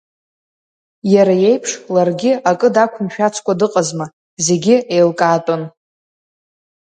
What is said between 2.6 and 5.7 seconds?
дақәымшәацкәа дыҟазма, зегь еилкаатәын.